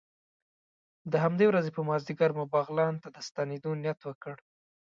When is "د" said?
1.11-1.13, 3.15-3.17